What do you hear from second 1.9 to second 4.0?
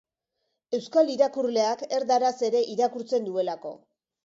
erdaraz ere irakurtzen duelako.